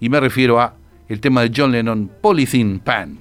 [0.00, 0.74] y me refiero a
[1.08, 3.18] el tema de John Lennon, Polythene Pan.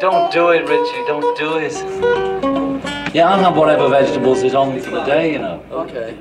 [0.00, 1.04] Don't do it, Richie.
[1.06, 1.72] Don't do it.
[3.14, 5.60] Yeah, I'll have whatever vegetables is on for the day, you know.
[5.70, 6.16] Okay.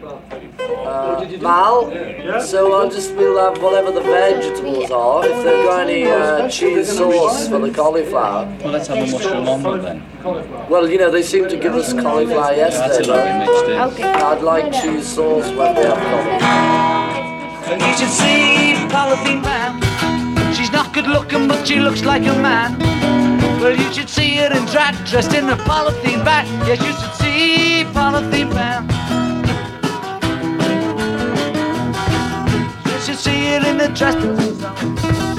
[0.70, 5.26] Uh, Mal, so I'll just we'll have whatever the vegetables are.
[5.26, 8.46] If they've got any uh, cheese sauce for the cauliflower.
[8.62, 10.68] Well, let's have a mushroom omelette then.
[10.70, 13.36] Well, you know they seem to give us cauliflower That's yesterday.
[13.36, 13.80] a mixed in.
[13.80, 14.12] Okay.
[14.12, 17.72] I'd like cheese sauce when they have cauliflower.
[17.72, 20.54] And you should see Polythene Pam.
[20.54, 22.78] She's not good looking, but she looks like a man.
[23.62, 26.46] Well, you should see her in drag, dressed in a polythene bag.
[26.68, 29.07] Yes, you should see Polythene Pam.
[33.18, 34.16] Should see her in the dress.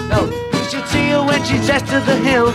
[0.09, 2.55] No, you should see her when she's dressed to the hilt.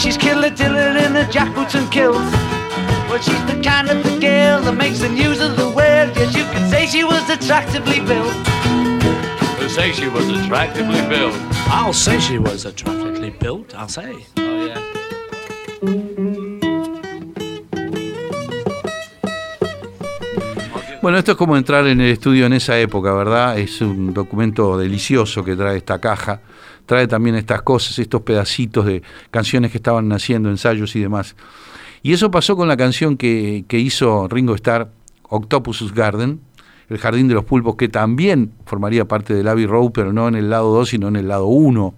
[0.00, 2.16] She's killer tiller in a jackboots and kilt.
[3.08, 6.16] Well, she's the kind of the girl that makes the news of the world.
[6.16, 8.32] Yes, you could say she was attractively built.
[9.58, 11.34] Who say she was attractively built?
[11.68, 14.26] I'll say she was attractively built, I'll say.
[14.38, 14.81] Oh, yeah.
[21.02, 23.58] Bueno, esto es como entrar en el estudio en esa época, ¿verdad?
[23.58, 26.42] Es un documento delicioso que trae esta caja.
[26.86, 31.34] Trae también estas cosas, estos pedacitos de canciones que estaban naciendo, ensayos y demás.
[32.04, 34.92] Y eso pasó con la canción que, hizo Ringo Starr,
[35.24, 36.40] Octopus Garden,
[36.88, 40.36] El Jardín de los Pulpos, que también formaría parte del Abbey Road, pero no en
[40.36, 41.94] el lado 2, sino en el lado 1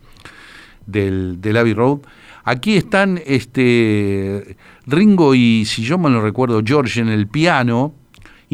[0.87, 1.99] del, del Abbey Road.
[2.45, 7.93] Aquí están este, Ringo y, si yo mal no recuerdo, George en el piano,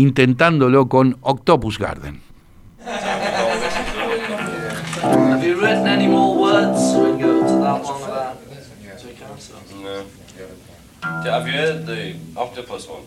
[0.00, 2.22] intentándolo con Octopus Garden.
[5.02, 8.36] Have you written any more words, Ringo, to that one about
[9.82, 10.04] No.
[11.02, 13.04] Have you heard the octopus one?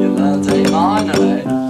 [0.00, 1.69] You learned A minor, eh?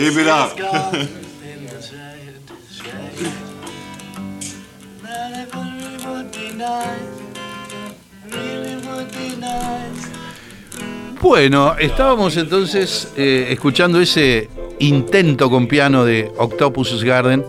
[0.00, 0.56] Keep it up.
[11.20, 14.48] Bueno, estábamos entonces eh, escuchando ese
[14.78, 17.44] intento con piano de Octopus Garden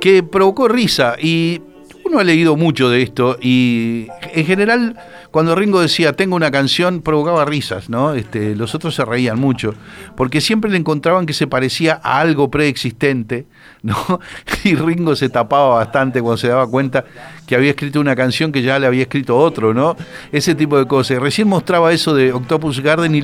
[0.00, 1.62] que provocó risa y
[2.04, 4.96] uno ha leído mucho de esto y en general
[5.34, 8.14] cuando Ringo decía tengo una canción provocaba risas, ¿no?
[8.14, 9.74] Este, los otros se reían mucho
[10.16, 13.44] porque siempre le encontraban que se parecía a algo preexistente,
[13.82, 14.20] ¿no?
[14.62, 17.04] Y Ringo se tapaba bastante cuando se daba cuenta
[17.48, 19.96] que había escrito una canción que ya le había escrito otro, ¿no?
[20.30, 21.18] Ese tipo de cosas.
[21.18, 23.22] Recién mostraba eso de Octopus Garden y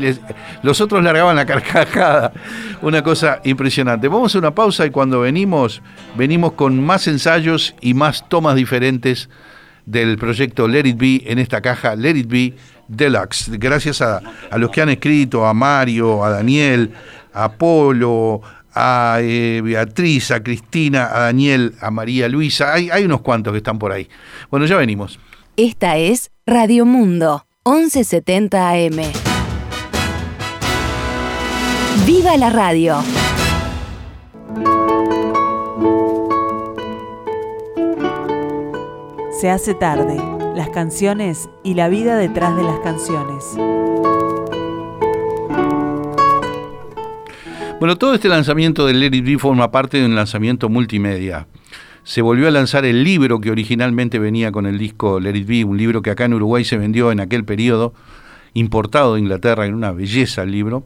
[0.65, 2.33] los otros largaban la carcajada.
[2.83, 4.09] Una cosa impresionante.
[4.09, 5.81] Vamos a una pausa y cuando venimos,
[6.17, 9.29] venimos con más ensayos y más tomas diferentes
[9.87, 12.55] del proyecto Let It Be en esta caja Let It Be
[12.89, 13.51] Deluxe.
[13.59, 14.21] Gracias a,
[14.51, 16.93] a los que han escrito, a Mario, a Daniel,
[17.33, 18.43] a Polo,
[18.75, 22.73] a eh, Beatriz, a Cristina, a Daniel, a María Luisa.
[22.73, 24.09] Hay, hay unos cuantos que están por ahí.
[24.51, 25.19] Bueno, ya venimos.
[25.57, 29.01] Esta es Radio Mundo, 1170 AM.
[32.07, 33.03] ¡Viva la radio!
[39.41, 40.19] Se hace tarde,
[40.55, 43.43] las canciones y la vida detrás de las canciones.
[47.79, 51.47] Bueno, todo este lanzamiento del Let It Be forma parte de un lanzamiento multimedia.
[52.03, 55.65] Se volvió a lanzar el libro que originalmente venía con el disco Let It Be,
[55.65, 57.95] un libro que acá en Uruguay se vendió en aquel periodo,
[58.53, 60.85] importado de Inglaterra, en una belleza el libro.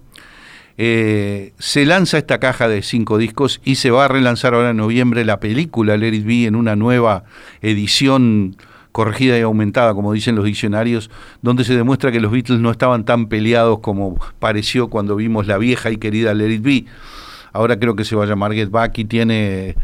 [0.77, 4.77] Eh, se lanza esta caja de cinco discos y se va a relanzar ahora en
[4.77, 7.25] noviembre la película Let It en una nueva
[7.63, 8.57] edición
[8.91, 11.11] corregida y aumentada, como dicen los diccionarios,
[11.43, 15.59] donde se demuestra que los Beatles no estaban tan peleados como pareció cuando vimos la
[15.59, 16.87] vieja y querida Let It.
[17.53, 19.77] Ahora creo que se va a llamar Get Back y tiene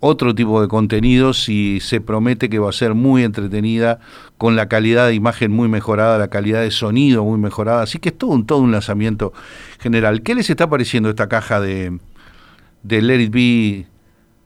[0.00, 4.00] otro tipo de contenidos y se promete que va a ser muy entretenida,
[4.38, 7.82] con la calidad de imagen muy mejorada, la calidad de sonido muy mejorada.
[7.82, 9.34] Así que es todo un, todo un lanzamiento
[9.78, 10.22] general.
[10.22, 11.98] ¿Qué les está pareciendo esta caja de,
[12.82, 13.86] de Let It Be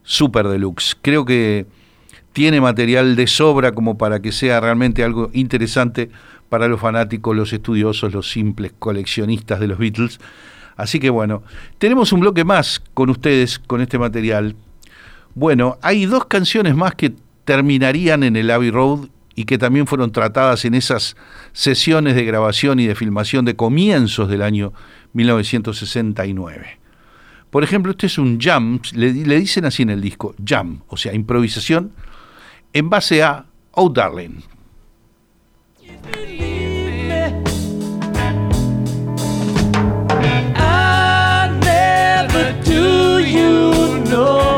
[0.03, 0.97] Super Deluxe?
[1.01, 1.65] Creo que
[2.33, 6.09] tiene material de sobra como para que sea realmente algo interesante
[6.49, 10.19] para los fanáticos, los estudiosos, los simples coleccionistas de los Beatles.
[10.75, 11.43] Así que bueno,
[11.77, 14.57] tenemos un bloque más con ustedes, con este material.
[15.35, 17.13] Bueno, hay dos canciones más que
[17.43, 21.17] terminarían en el Abbey Road y que también fueron tratadas en esas
[21.51, 24.71] sesiones de grabación y de filmación de comienzos del año
[25.11, 26.79] 1969.
[27.49, 31.13] Por ejemplo, este es un jam, le, dicen así en el disco, jam, o sea,
[31.13, 31.91] improvisación
[32.71, 34.39] en base a Oh Darling.
[44.05, 44.54] You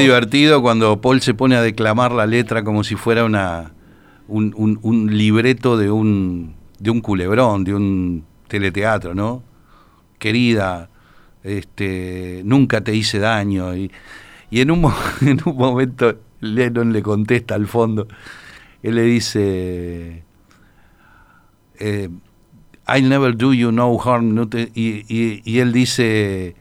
[0.00, 3.72] divertido cuando Paul se pone a declamar la letra como si fuera una
[4.28, 9.42] un, libreto de un de un culebrón, de un teleteatro, ¿no?
[10.18, 10.88] Querida,
[11.44, 13.90] este, nunca te hice daño y,
[14.50, 14.90] y en un
[15.20, 18.08] en un momento Lennon le contesta al fondo,
[18.82, 20.24] él le dice
[21.78, 22.08] eh,
[22.88, 24.48] I'll never do you no harm.
[24.74, 26.56] y- y él dice,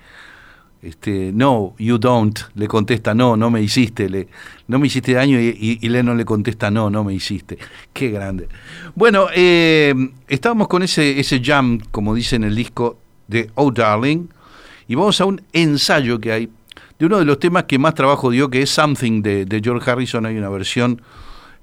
[0.82, 2.40] este, no, you don't.
[2.56, 4.28] Le contesta, no, no me hiciste.
[4.68, 5.40] No me hiciste daño.
[5.40, 7.58] Y, Lennon le contesta, no, no me hiciste.
[7.92, 8.48] Qué grande.
[8.96, 9.94] Bueno, eh,
[10.28, 14.28] estábamos con ese, jam, como dice en el disco de Oh Darling.
[14.88, 16.50] Y vamos a un ensayo que hay
[16.98, 19.90] de uno de los temas que más trabajo dio, que es Something de, de George
[19.90, 20.26] Harrison.
[20.26, 21.02] Hay una versión,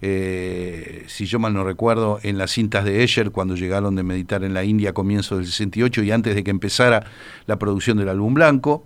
[0.02, 4.44] eh, si yo mal no recuerdo, en las cintas de Escher, cuando llegaron de meditar
[4.44, 7.06] en la India a comienzos del 68 y antes de que empezara
[7.46, 8.84] la producción del álbum blanco.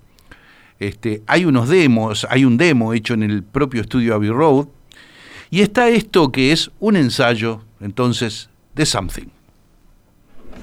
[0.81, 4.67] Este, hay unos demos, hay un demo hecho en el propio estudio Abbey Road.
[5.51, 9.27] Y está esto que es un ensayo, entonces, de Something.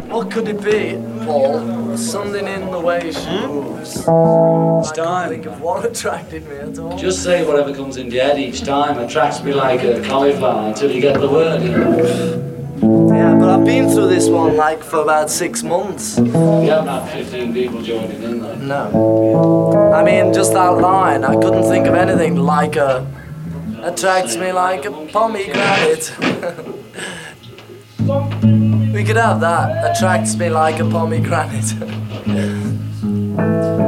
[0.09, 0.95] What could it be,
[1.25, 1.97] Paul?
[1.97, 3.97] Something in the way she moves.
[3.97, 5.29] It's I can't time.
[5.29, 6.97] think of what attracted me at all.
[6.97, 10.91] Just say whatever comes in your head each time attracts me like a cauliflower until
[10.91, 11.61] you get the word.
[11.63, 12.56] You know?
[12.79, 16.19] Yeah, but I've been through this one like for about six months.
[16.19, 18.55] You haven't had 15 people joining in there.
[18.57, 19.91] No.
[19.93, 23.03] I mean, just that line, I couldn't think of anything like a.
[23.81, 26.13] attracts me like a pomegranate.
[28.93, 29.95] we could have that.
[29.95, 31.73] Attracts me like a pomegranate.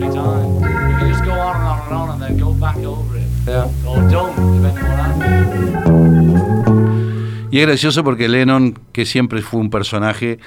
[0.00, 1.00] every time.
[1.00, 3.66] You just go on and on and on and then go back over it, Yeah.
[3.86, 5.28] or don't, depending happens.
[7.50, 10.38] Y es gracioso porque Lennon, que siempre fue un personaje,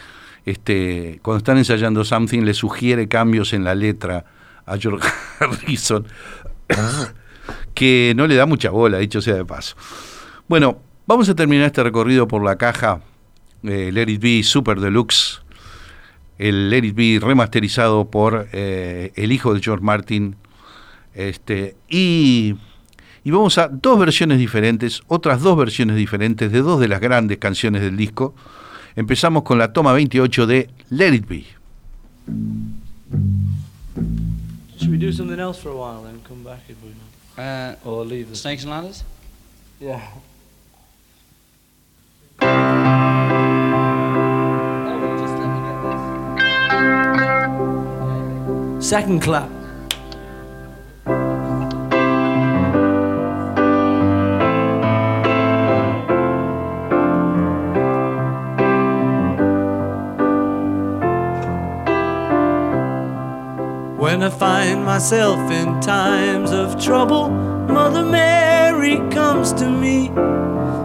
[0.45, 4.25] este, cuando están ensayando Something, le sugiere cambios en la letra
[4.65, 5.07] a George
[5.39, 6.05] Harrison,
[7.73, 9.75] que no le da mucha bola, dicho sea de paso.
[10.47, 13.01] Bueno, vamos a terminar este recorrido por la caja
[13.63, 15.41] eh, Let It Be Super Deluxe,
[16.47, 20.35] el Let It Be remasterizado por eh, el hijo de George Martin,
[21.13, 22.55] este, y
[23.23, 27.37] y vamos a dos versiones diferentes, otras dos versiones diferentes de dos de las grandes
[27.37, 28.33] canciones del disco.
[28.95, 31.45] Empezamos con la toma 28 de Let It Be.
[34.79, 36.91] Should we do something else for a while then come back if we
[37.37, 38.41] Uh, or leave this?
[38.41, 39.03] snakes and ladders?
[39.79, 40.01] Yeah.
[48.81, 49.49] Second clap.
[63.97, 70.07] When I find myself in times of trouble, Mother Mary comes to me,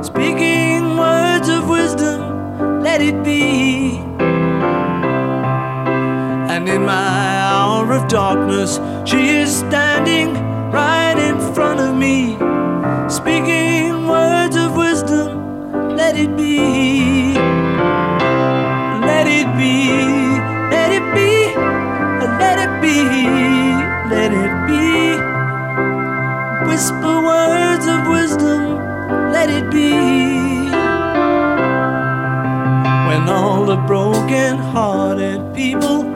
[0.02, 3.98] speaking words of wisdom, let it be.
[6.86, 10.34] My hour of darkness, she is standing
[10.70, 12.36] right in front of me,
[13.08, 17.34] speaking words of wisdom, let it be.
[19.02, 19.90] Let it be,
[20.70, 21.56] let it be,
[22.44, 23.02] let it be,
[24.14, 24.86] let it be.
[26.68, 28.76] Whisper words of wisdom,
[29.32, 29.90] let it be.
[33.08, 36.15] When all the broken hearted people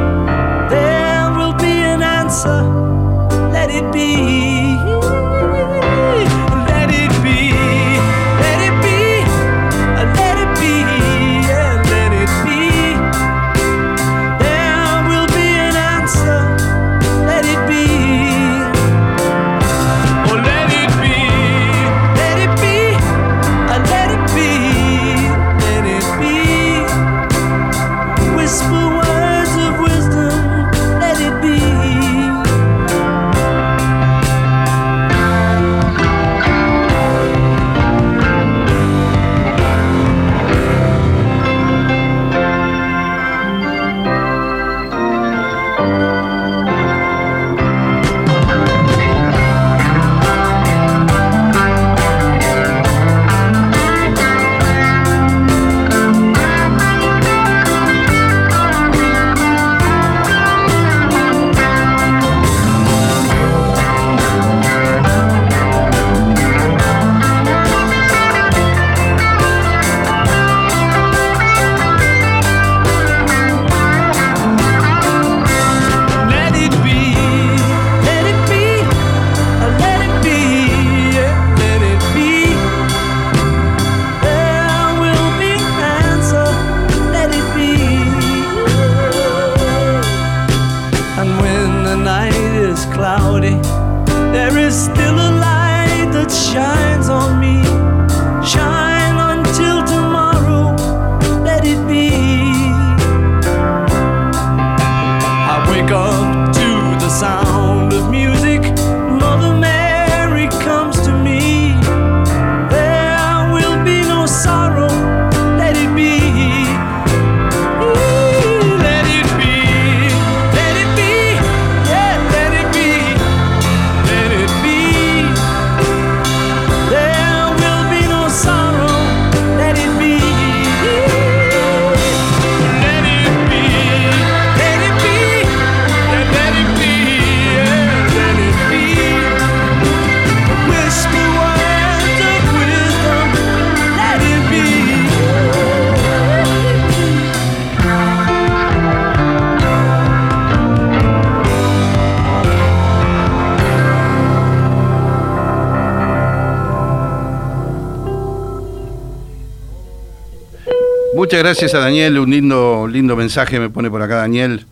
[161.21, 164.65] Muchas gracias a Daniel, un lindo, lindo mensaje me pone por acá Daniel.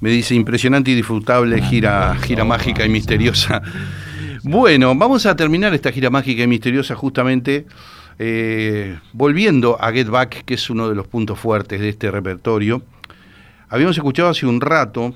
[0.00, 3.60] Me dice impresionante y disfrutable gira, gira mágica y misteriosa.
[4.42, 7.66] Bueno, vamos a terminar esta gira mágica y misteriosa justamente
[8.18, 12.82] eh, volviendo a Get Back, que es uno de los puntos fuertes de este repertorio.
[13.68, 15.14] Habíamos escuchado hace un rato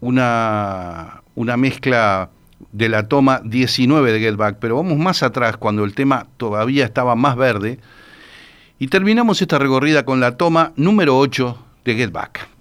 [0.00, 2.30] una, una mezcla
[2.72, 6.86] de la toma 19 de Get Back, pero vamos más atrás, cuando el tema todavía
[6.86, 7.80] estaba más verde
[8.78, 12.51] y terminamos esta recorrida con la toma número 8 de Get Back.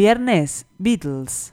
[0.00, 1.52] viernes, Beatles.